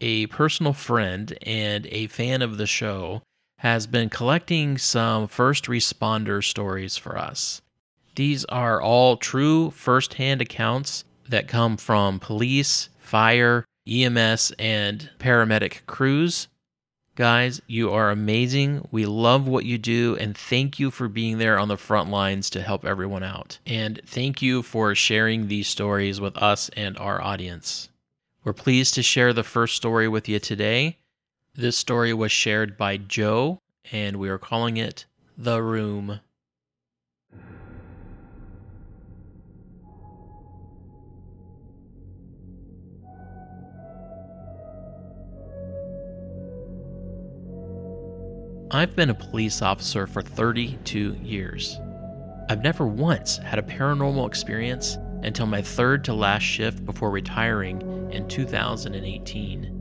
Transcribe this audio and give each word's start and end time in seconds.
a 0.00 0.26
personal 0.26 0.72
friend 0.72 1.36
and 1.42 1.86
a 1.86 2.06
fan 2.08 2.42
of 2.42 2.58
the 2.58 2.66
show, 2.66 3.22
has 3.58 3.86
been 3.86 4.08
collecting 4.08 4.76
some 4.76 5.26
first 5.26 5.64
responder 5.64 6.44
stories 6.44 6.96
for 6.96 7.16
us. 7.16 7.62
These 8.14 8.44
are 8.46 8.80
all 8.80 9.16
true 9.16 9.70
firsthand 9.70 10.40
accounts 10.40 11.04
that 11.28 11.48
come 11.48 11.76
from 11.76 12.18
police, 12.18 12.88
fire, 12.98 13.64
EMS, 13.88 14.52
and 14.58 15.10
paramedic 15.18 15.86
crews. 15.86 16.48
Guys, 17.14 17.62
you 17.66 17.90
are 17.90 18.10
amazing. 18.10 18.86
We 18.90 19.06
love 19.06 19.48
what 19.48 19.64
you 19.64 19.78
do, 19.78 20.16
and 20.20 20.36
thank 20.36 20.78
you 20.78 20.90
for 20.90 21.08
being 21.08 21.38
there 21.38 21.58
on 21.58 21.68
the 21.68 21.78
front 21.78 22.10
lines 22.10 22.50
to 22.50 22.60
help 22.60 22.84
everyone 22.84 23.22
out. 23.22 23.58
And 23.66 24.00
thank 24.04 24.42
you 24.42 24.62
for 24.62 24.94
sharing 24.94 25.48
these 25.48 25.66
stories 25.66 26.20
with 26.20 26.36
us 26.36 26.68
and 26.76 26.98
our 26.98 27.22
audience. 27.22 27.88
We're 28.46 28.52
pleased 28.52 28.94
to 28.94 29.02
share 29.02 29.32
the 29.32 29.42
first 29.42 29.74
story 29.74 30.06
with 30.06 30.28
you 30.28 30.38
today. 30.38 30.98
This 31.56 31.76
story 31.76 32.14
was 32.14 32.30
shared 32.30 32.76
by 32.76 32.96
Joe, 32.96 33.58
and 33.90 34.18
we 34.18 34.28
are 34.28 34.38
calling 34.38 34.76
it 34.76 35.04
The 35.36 35.60
Room. 35.60 36.20
I've 48.70 48.94
been 48.94 49.10
a 49.10 49.14
police 49.14 49.60
officer 49.60 50.06
for 50.06 50.22
32 50.22 51.16
years. 51.20 51.80
I've 52.48 52.62
never 52.62 52.86
once 52.86 53.38
had 53.38 53.58
a 53.58 53.62
paranormal 53.62 54.24
experience 54.28 54.98
until 55.26 55.46
my 55.46 55.60
third 55.60 56.04
to 56.04 56.14
last 56.14 56.44
shift 56.44 56.84
before 56.84 57.10
retiring 57.10 57.82
in 58.12 58.28
2018. 58.28 59.72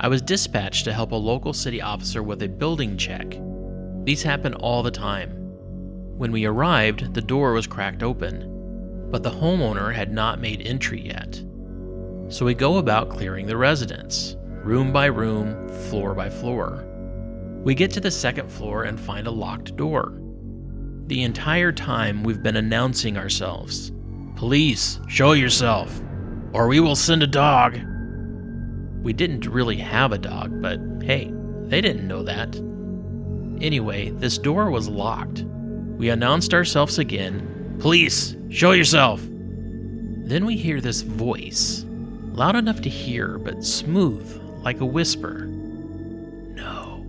I 0.00 0.08
was 0.08 0.22
dispatched 0.22 0.84
to 0.84 0.92
help 0.92 1.12
a 1.12 1.16
local 1.16 1.52
city 1.52 1.82
officer 1.82 2.22
with 2.22 2.42
a 2.42 2.48
building 2.48 2.96
check. 2.96 3.38
These 4.04 4.22
happen 4.22 4.54
all 4.54 4.82
the 4.82 4.90
time. 4.90 5.30
When 6.16 6.32
we 6.32 6.46
arrived, 6.46 7.12
the 7.12 7.20
door 7.20 7.52
was 7.52 7.66
cracked 7.66 8.02
open, 8.02 9.08
but 9.10 9.22
the 9.22 9.30
homeowner 9.30 9.94
had 9.94 10.12
not 10.12 10.40
made 10.40 10.62
entry 10.62 11.02
yet. 11.02 11.42
So 12.28 12.46
we 12.46 12.54
go 12.54 12.78
about 12.78 13.10
clearing 13.10 13.46
the 13.46 13.56
residence, 13.56 14.36
room 14.64 14.92
by 14.92 15.06
room, 15.06 15.68
floor 15.90 16.14
by 16.14 16.30
floor. 16.30 16.84
We 17.62 17.74
get 17.74 17.90
to 17.92 18.00
the 18.00 18.10
second 18.10 18.48
floor 18.50 18.84
and 18.84 18.98
find 18.98 19.26
a 19.26 19.30
locked 19.30 19.76
door. 19.76 20.18
The 21.06 21.22
entire 21.22 21.72
time 21.72 22.22
we've 22.22 22.42
been 22.42 22.56
announcing 22.56 23.16
ourselves 23.16 23.92
Police, 24.36 25.00
show 25.08 25.32
yourself, 25.32 26.00
or 26.52 26.68
we 26.68 26.78
will 26.78 26.94
send 26.94 27.22
a 27.22 27.26
dog. 27.26 27.80
We 29.02 29.14
didn't 29.14 29.46
really 29.46 29.78
have 29.78 30.12
a 30.12 30.18
dog, 30.18 30.60
but 30.60 30.78
hey, 31.02 31.32
they 31.64 31.80
didn't 31.80 32.06
know 32.06 32.22
that. 32.22 32.54
Anyway, 33.64 34.10
this 34.10 34.36
door 34.36 34.70
was 34.70 34.88
locked. 34.88 35.44
We 35.96 36.10
announced 36.10 36.52
ourselves 36.52 36.98
again 36.98 37.78
Police, 37.78 38.36
show 38.50 38.72
yourself. 38.72 39.20
Then 39.22 40.44
we 40.44 40.56
hear 40.56 40.80
this 40.80 41.02
voice, 41.02 41.84
loud 42.32 42.56
enough 42.56 42.80
to 42.82 42.88
hear, 42.88 43.38
but 43.38 43.64
smooth, 43.64 44.40
like 44.62 44.80
a 44.80 44.86
whisper. 44.86 45.46
No. 45.46 47.04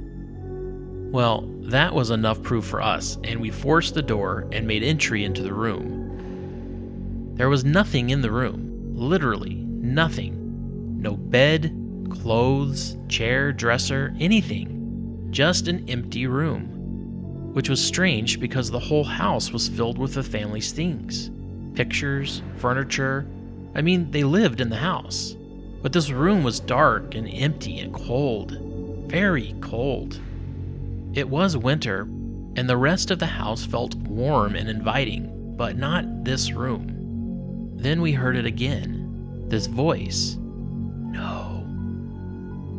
Well, 1.12 1.42
that 1.64 1.94
was 1.94 2.10
enough 2.10 2.42
proof 2.44 2.66
for 2.66 2.82
us, 2.82 3.18
and 3.24 3.42
we 3.42 3.50
forced 3.50 3.96
the 3.96 4.02
door 4.02 4.48
and 4.52 4.68
made 4.68 4.84
entry 4.84 5.24
into 5.24 5.42
the 5.42 5.54
room. 5.54 6.07
There 7.38 7.50
was 7.50 7.64
nothing 7.64 8.10
in 8.10 8.22
the 8.22 8.32
room, 8.32 8.96
literally 8.96 9.54
nothing. 9.54 11.00
No 11.00 11.16
bed, 11.16 11.72
clothes, 12.10 12.98
chair, 13.08 13.54
dresser, 13.54 14.16
anything. 14.20 15.28
Just 15.30 15.68
an 15.68 15.88
empty 15.88 16.26
room. 16.26 17.54
Which 17.54 17.70
was 17.70 17.84
strange 17.84 18.40
because 18.40 18.72
the 18.72 18.80
whole 18.80 19.04
house 19.04 19.52
was 19.52 19.70
filled 19.70 20.00
with 20.00 20.16
the 20.16 20.24
family's 20.24 20.72
things 20.72 21.30
pictures, 21.76 22.42
furniture. 22.56 23.28
I 23.76 23.82
mean, 23.82 24.10
they 24.10 24.24
lived 24.24 24.62
in 24.62 24.70
the 24.70 24.78
house. 24.78 25.36
But 25.84 25.94
this 25.94 26.10
room 26.10 26.44
was 26.44 26.60
dark 26.60 27.14
and 27.14 27.30
empty 27.32 27.78
and 27.78 27.94
cold. 27.94 28.58
Very 29.08 29.54
cold. 29.62 30.20
It 31.14 31.30
was 31.30 31.56
winter, 31.56 32.02
and 32.56 32.68
the 32.68 32.78
rest 32.78 33.12
of 33.12 33.20
the 33.20 33.28
house 33.28 33.64
felt 33.64 33.94
warm 33.94 34.56
and 34.56 34.68
inviting, 34.68 35.56
but 35.56 35.78
not 35.78 36.24
this 36.24 36.52
room. 36.52 36.97
Then 37.78 38.02
we 38.02 38.12
heard 38.12 38.36
it 38.36 38.46
again 38.46 39.46
this 39.48 39.68
voice. 39.68 40.36
No. 40.40 41.64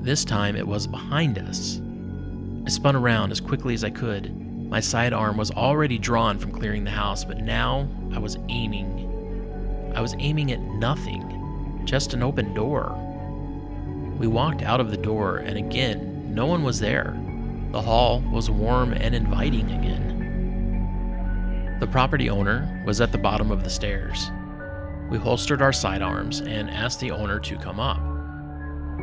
This 0.03 0.25
time 0.25 0.57
it 0.57 0.67
was 0.67 0.87
behind 0.87 1.39
us. 1.39 1.81
I 2.67 2.71
spun 2.71 2.97
around 2.97 3.31
as 3.31 3.41
quickly 3.41 3.75
as 3.75 3.85
I 3.85 3.91
could. 3.91 4.37
My 4.69 4.81
sidearm 4.81 5.37
was 5.37 5.53
already 5.53 5.99
drawn 5.99 6.39
from 6.39 6.51
clearing 6.53 6.83
the 6.85 6.91
house, 6.91 7.25
but 7.25 7.39
now 7.39 7.89
I 8.13 8.19
was 8.19 8.37
aiming. 8.49 9.93
I 9.95 10.01
was 10.01 10.15
aiming 10.19 10.51
at 10.53 10.61
nothing, 10.61 11.83
just 11.85 12.13
an 12.13 12.23
open 12.23 12.53
door. 12.53 12.93
We 14.19 14.27
walked 14.27 14.63
out 14.63 14.81
of 14.81 14.91
the 14.91 14.97
door, 14.97 15.39
and 15.39 15.57
again, 15.57 16.35
no 16.35 16.45
one 16.47 16.65
was 16.65 16.81
there. 16.81 17.17
The 17.71 17.83
hall 17.83 18.21
was 18.33 18.51
warm 18.51 18.93
and 18.93 19.15
inviting 19.15 19.71
again. 19.71 20.17
The 21.81 21.87
property 21.87 22.29
owner 22.29 22.83
was 22.85 23.01
at 23.01 23.13
the 23.13 23.19
bottom 23.19 23.53
of 23.53 23.63
the 23.63 23.71
stairs. 23.71 24.31
We 25.11 25.19
holstered 25.19 25.63
our 25.63 25.73
sidearms 25.73 26.41
and 26.41 26.71
asked 26.71 27.01
the 27.01 27.11
owner 27.11 27.39
to 27.41 27.57
come 27.59 27.81
up. 27.81 28.01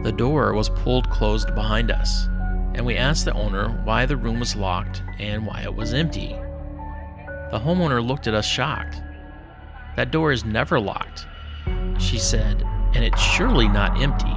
The 0.03 0.11
door 0.11 0.53
was 0.53 0.69
pulled 0.69 1.09
closed 1.09 1.53
behind 1.55 1.91
us, 1.91 2.27
and 2.75 2.85
we 2.85 2.97
asked 2.97 3.25
the 3.25 3.33
owner 3.33 3.69
why 3.83 4.05
the 4.05 4.17
room 4.17 4.39
was 4.39 4.55
locked 4.55 5.03
and 5.19 5.45
why 5.45 5.61
it 5.61 5.73
was 5.73 5.93
empty. 5.93 6.29
The 7.51 7.59
homeowner 7.59 8.05
looked 8.05 8.27
at 8.27 8.33
us 8.33 8.45
shocked. 8.45 9.01
That 9.95 10.11
door 10.11 10.31
is 10.31 10.45
never 10.45 10.79
locked, 10.79 11.25
she 11.97 12.19
said, 12.19 12.61
and 12.93 13.03
it's 13.03 13.21
surely 13.21 13.67
not 13.67 14.01
empty. 14.01 14.35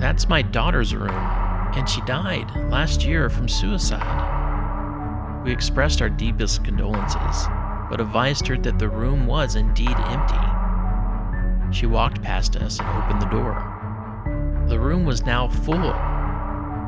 That's 0.00 0.28
my 0.28 0.42
daughter's 0.42 0.94
room 0.94 1.46
and 1.74 1.88
she 1.88 2.00
died 2.02 2.50
last 2.70 3.04
year 3.04 3.28
from 3.30 3.48
suicide. 3.48 5.44
We 5.44 5.52
expressed 5.52 6.02
our 6.02 6.08
deepest 6.08 6.64
condolences, 6.64 7.46
but 7.90 8.00
advised 8.00 8.46
her 8.48 8.56
that 8.58 8.78
the 8.78 8.88
room 8.88 9.26
was 9.26 9.54
indeed 9.54 9.94
empty. 9.96 10.57
She 11.70 11.86
walked 11.86 12.22
past 12.22 12.56
us 12.56 12.80
and 12.80 12.88
opened 12.88 13.22
the 13.22 13.26
door. 13.26 14.64
The 14.68 14.78
room 14.78 15.04
was 15.04 15.24
now 15.24 15.48
full 15.48 15.92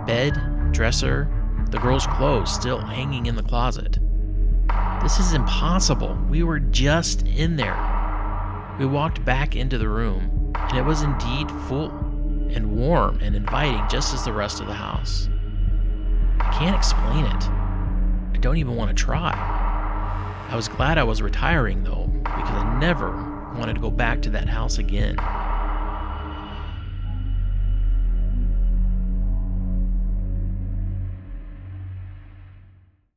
bed, 0.07 0.73
dresser, 0.73 1.29
the 1.71 1.79
girl's 1.79 2.07
clothes 2.07 2.53
still 2.53 2.79
hanging 2.79 3.27
in 3.27 3.37
the 3.37 3.43
closet. 3.43 3.99
This 5.03 5.19
is 5.19 5.35
impossible. 5.35 6.19
We 6.29 6.43
were 6.43 6.61
just 6.61 7.27
in 7.27 7.57
there. 7.57 7.77
We 8.79 8.87
walked 8.87 9.25
back 9.25 9.57
into 9.57 9.79
the 9.79 9.89
room, 9.89 10.53
and 10.57 10.79
it 10.79 10.85
was 10.85 11.03
indeed 11.03 11.51
full 11.69 11.91
and 12.51 12.77
warm 12.77 13.19
and 13.21 13.37
inviting 13.37 13.87
just 13.89 14.13
as 14.15 14.25
the 14.25 14.33
rest 14.33 14.61
of 14.61 14.67
the 14.67 14.75
house. 14.75 15.29
I 16.41 16.51
can't 16.59 16.77
explain 16.77 17.25
it. 17.25 17.45
I 18.35 18.39
don't 18.41 18.57
even 18.57 18.77
want 18.77 18.97
to 18.97 19.05
try. 19.05 19.33
I 20.49 20.57
was 20.57 20.69
glad 20.69 20.99
I 20.99 21.05
was 21.05 21.23
retiring 21.23 21.85
though, 21.85 22.11
because 22.25 22.51
I 22.51 22.79
never 22.81 23.40
wanted 23.57 23.75
to 23.75 23.81
go 23.81 23.91
back 23.91 24.23
to 24.23 24.31
that 24.31 24.49
house 24.49 24.79
again. 24.79 25.17